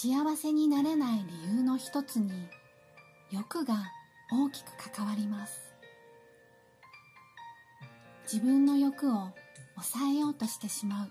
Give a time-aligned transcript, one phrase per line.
[0.00, 2.30] 幸せになれない理由の一つに
[3.32, 3.74] 欲が
[4.30, 5.74] 大きく関わります。
[8.32, 9.30] 自分の欲を
[9.74, 11.10] 抑えようとしてしまう。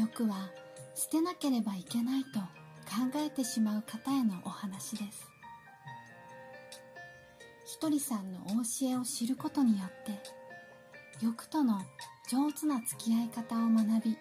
[0.00, 0.48] 欲は
[0.94, 5.28] 捨てなければいけないと考えてしまう方へのお話です。
[7.66, 10.18] ひとりさんのお教えを知ることによって
[11.20, 11.82] 欲との
[12.26, 14.16] 上手な付き合い方を学び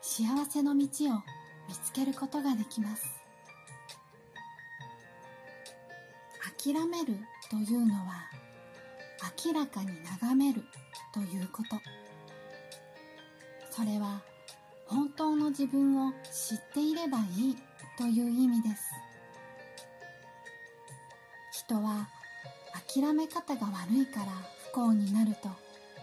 [0.00, 1.22] 幸せの道を
[1.68, 3.04] 見つけることができます。
[6.64, 7.18] 諦める
[7.50, 8.28] というのは
[9.44, 10.62] 明らかに眺める
[11.12, 11.76] ということ。
[13.70, 14.22] それは
[14.86, 17.56] 本当の自分を知っていればいい
[17.98, 18.84] という意味です。
[21.52, 22.08] 人は
[22.94, 24.26] 諦め方が悪いから
[24.70, 25.48] 不幸になると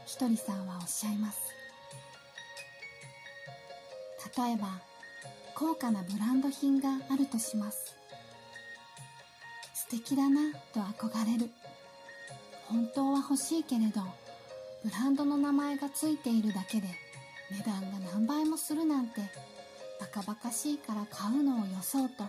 [0.05, 1.39] ひとりさんはおっしゃいます。
[4.37, 4.81] 例えば
[5.55, 7.95] 高価なブランド品があるとします。
[9.73, 11.51] 素敵だなと憧れる。
[12.67, 14.01] 本当は欲しいけれど
[14.83, 16.87] ブランドの名前がついているだけで
[17.51, 19.21] 値段が何倍もするなんて
[19.99, 22.23] バカバカしいから買うのをよそうと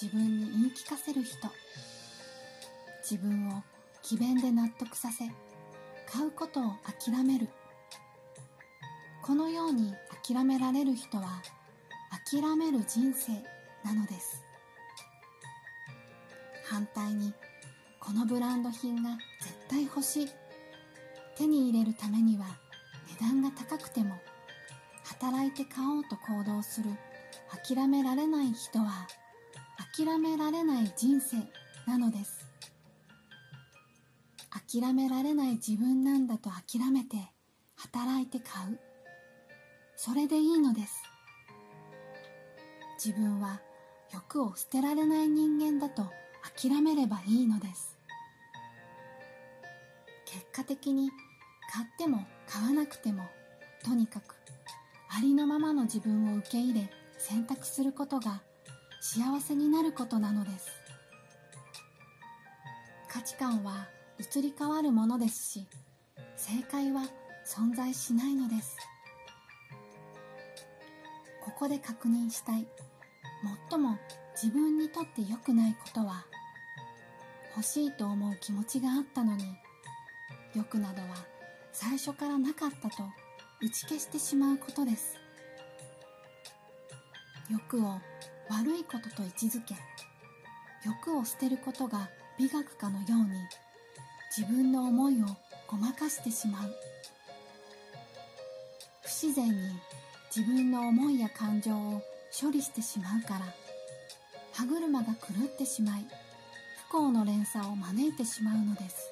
[0.00, 1.36] 自分に言い聞かせる人。
[3.08, 3.62] 自分を
[4.02, 5.26] 詭弁で納得させ
[6.10, 6.62] 買うことを
[7.02, 7.48] 諦める。
[9.22, 9.92] このように
[10.26, 11.42] 諦められる人は
[12.30, 13.32] 諦める人生
[13.84, 14.42] なのです。
[16.64, 17.34] 反対に
[18.00, 20.28] このブランド品が絶対欲しい。
[21.36, 22.46] 手に入れるためには
[23.20, 24.14] 値段が高くても
[25.04, 26.90] 働いて買おうと行動する。
[27.66, 29.06] 諦められない人は
[29.96, 31.36] 諦められない人生
[31.86, 32.46] なのです。
[34.72, 37.16] 諦められない自分なんだと諦めて
[37.76, 38.80] 働いて買う。
[39.96, 41.13] それでいいのです。
[43.04, 43.60] 自分は
[44.14, 46.04] 欲を捨てられない人間だと
[46.58, 47.98] 諦めればいいのです。
[50.24, 51.10] 結果的に
[51.70, 53.24] 買っても買わなくても
[53.84, 54.36] とにかく
[55.10, 58.40] ありのままの自分を受け入れ選択することが
[59.02, 60.70] 幸せになることなのです。
[63.06, 63.86] 価値観は
[64.18, 65.68] 移り変わるものですし
[66.36, 67.02] 正解は
[67.46, 68.78] 存在しないのです。
[71.44, 72.66] ここで確認したい。
[73.70, 73.98] 最も
[74.40, 76.24] 自分にとって良くないことは
[77.56, 79.44] 欲しいと思う気持ちがあったのに
[80.54, 81.08] 欲などは
[81.72, 83.04] 最初からなかったと
[83.60, 85.16] 打ち消してしまうことです。
[87.50, 88.00] 欲を
[88.48, 89.74] 悪いことと位置づけ
[90.84, 93.40] 欲を捨てることが美学かのように
[94.36, 95.26] 自分の思いを
[95.68, 96.74] ごまかしてしまう。
[99.02, 99.80] 不自然に
[100.34, 102.02] 自分の思いや感情を
[102.40, 103.40] 処理してしまうから
[104.52, 106.06] 歯車が狂ってしまい
[106.88, 109.10] 不幸の連鎖を招いてしまうのです。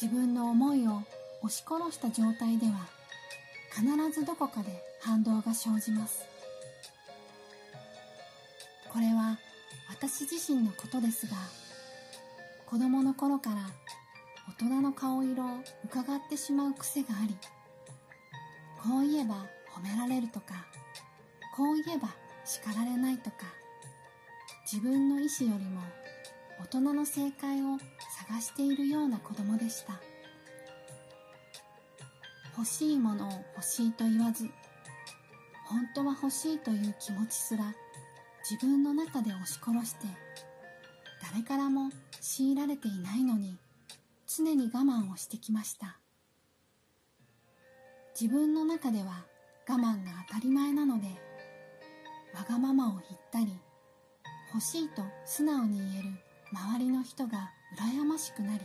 [0.00, 1.02] 自分の思いを
[1.42, 2.72] 押し殺した状態では
[3.74, 6.24] 必ずどこかで反動が生じます。
[8.92, 9.38] これは
[9.90, 11.36] 私自身のことですが
[12.64, 13.56] 子供の頃から
[14.48, 15.48] 大人の顔色を
[15.84, 17.36] 伺ってしまう癖があり
[18.82, 20.66] こう言えば褒められるとか
[21.56, 23.46] こう言えば叱られないとか
[24.70, 25.80] 自分の意思よりも
[26.60, 27.78] 大人の正解を
[28.28, 29.94] 探しているような子供でした。
[32.56, 34.48] 欲しいものを欲しいと言わず
[35.66, 37.74] 本当は欲しいという気持ちすら
[38.48, 40.06] 自分の中で押し殺して
[41.30, 41.90] 誰からも
[42.20, 43.58] 強いられていないのに
[44.26, 45.98] 常に我慢をしてきました。
[48.18, 49.26] 自分の中では
[49.68, 51.25] 我慢が当たり前なので
[52.36, 53.02] わがままを言っ
[53.32, 53.58] たり
[54.52, 56.10] 欲しいと素直に言える
[56.52, 58.60] 周りの人が羨ましくなり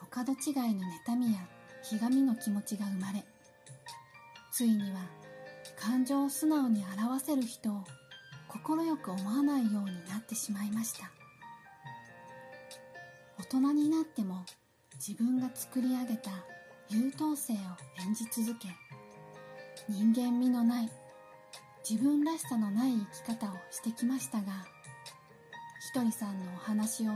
[0.00, 1.40] お門違いの妬みや
[1.82, 3.24] ひがみの気持ちが生まれ
[4.50, 5.00] ついには
[5.78, 7.84] 感情を素直に表せる人を
[8.48, 11.10] 快く思わないようになってしまいました。
[13.38, 14.44] 大人になっても
[14.96, 16.30] 自分が作り上げた
[16.88, 17.56] 優等生を
[18.06, 18.68] 演じ続け
[19.88, 20.90] 人間味のない
[21.88, 22.92] 自分らしさのない
[23.24, 24.44] 生き方をしてきましたが
[25.80, 27.12] ひとりさんのお話を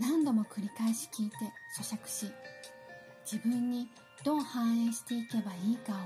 [0.00, 1.36] 何度も繰り返し聞いて
[1.78, 2.32] 咀嚼し
[3.30, 3.88] 自分に
[4.24, 5.96] どう反映していけばいいかを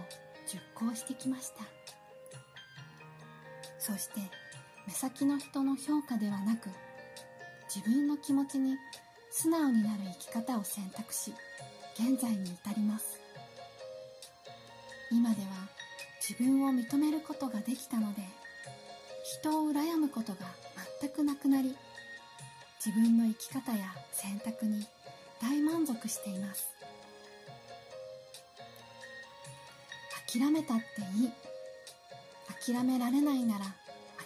[0.46, 1.64] 熟考してきました。
[3.78, 4.20] そして
[4.86, 6.70] 目先の人の評価ではなく
[7.68, 8.76] 自分の気持ちに
[9.30, 11.34] 素直になる生き方を選択し
[11.98, 13.20] 現在に至ります。
[15.10, 15.73] 今では
[16.26, 18.22] 自分を認めることができたので
[19.42, 20.38] 人を羨むことが
[21.02, 21.76] 全くなくなり
[22.82, 24.86] 自分の生き方や選択に
[25.42, 26.66] 大満足しています。
[30.32, 30.84] 諦めたって
[31.20, 31.32] いい。
[32.74, 33.66] 諦められないなら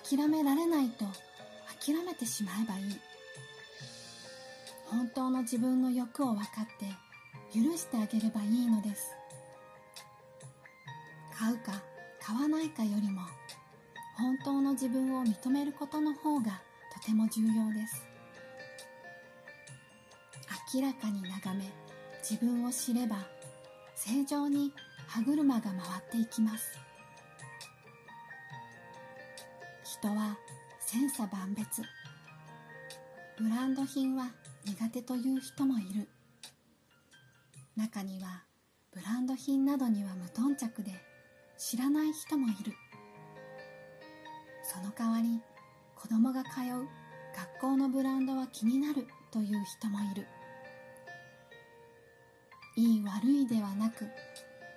[0.09, 1.05] 諦められないと
[1.85, 3.01] 諦めてしまえばいい。
[4.87, 6.87] 本当の自分の欲を分かって
[7.53, 9.11] 許してあげればいいのです。
[11.37, 11.88] 買うか
[12.29, 13.23] 買わないかよりも
[14.19, 16.61] 本当の自分を認めることの方が
[16.93, 18.07] とても重要です。
[20.75, 21.73] 明らかに眺め
[22.21, 23.27] 自分を知れば
[23.95, 24.75] 正常に
[25.07, 26.79] 歯車が回っていきます。
[29.83, 30.37] 人は
[30.81, 31.81] 千差万別。
[33.39, 34.33] ブランド品は
[34.67, 36.07] 苦手という人もいる。
[37.75, 38.43] 中には
[38.93, 41.08] ブランド品などには無頓着で
[41.59, 42.73] 知らない人もいる。
[44.63, 45.41] その代わり
[45.97, 46.89] 子供が通う
[47.37, 50.27] 学校のブランドは気になるという人もいる。
[52.77, 54.07] いい悪いではなく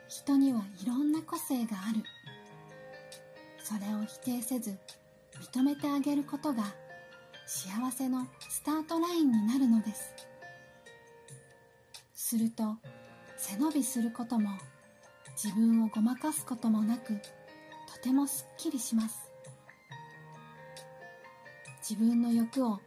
[0.07, 2.03] 人にはいろんな個性がある。
[3.63, 4.75] それを否定せず
[5.53, 6.63] 認めてあげることが
[7.45, 10.15] 幸せのスタートラインになるのです。
[12.15, 12.77] すると
[13.37, 14.49] 背伸びすることも
[15.43, 17.19] 自分をごまかすこともなく
[17.91, 19.27] とてもすっきりします。
[21.81, 22.79] 自分の欲を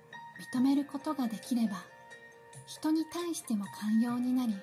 [0.54, 1.82] 認めることができれば
[2.66, 4.54] 人に対しても寛容になり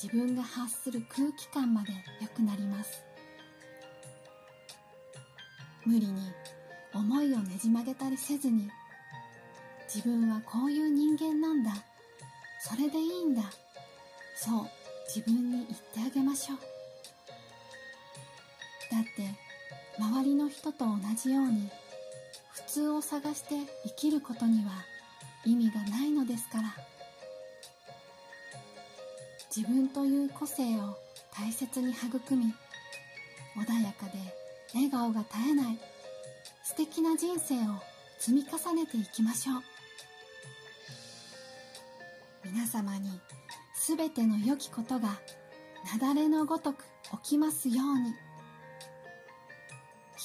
[0.00, 3.04] 自分が発する空気感まで良くなります。
[5.86, 6.20] 無理に
[6.92, 8.68] 思いをねじ曲げたりせずに
[9.86, 11.70] 自分はこういう人間なんだ
[12.60, 13.42] それでいいんだ
[14.34, 14.66] そう
[15.06, 16.58] 自分に言ってあげましょう。
[18.90, 19.34] だって
[19.98, 21.68] 周りの人と同じように
[22.50, 23.54] 普通を探して
[23.84, 24.70] 生きることには
[25.44, 26.74] 意味がないのですから。
[29.54, 30.96] 自分という個性を
[31.34, 32.54] 大切に育み
[33.56, 34.12] 穏やかで
[34.72, 35.78] 笑顔が絶えない
[36.62, 37.82] 素敵な人生を
[38.18, 39.62] 積み重ねていきましょう。
[42.44, 43.20] 皆様に
[43.74, 45.18] すべての良きことが
[45.92, 46.84] 雪崩のごとく
[47.22, 48.27] 起きますように。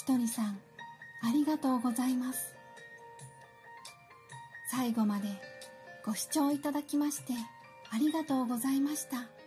[0.04, 0.60] ひとりさん
[1.22, 2.54] ありがとうございます
[4.70, 5.30] 最後まで
[6.06, 7.32] ご視聴いただきまして
[7.90, 9.43] ありがとうございました。